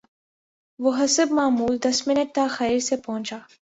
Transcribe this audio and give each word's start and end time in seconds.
وہ 0.79 0.91
حسب 0.99 1.27
معمول 1.31 1.77
دس 1.83 1.97
منٹ 2.07 2.35
تا 2.35 2.47
خیر 2.49 2.79
سے 2.87 2.95
پہنچا 3.05 3.37